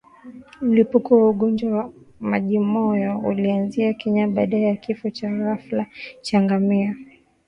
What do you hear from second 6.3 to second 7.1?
ngamia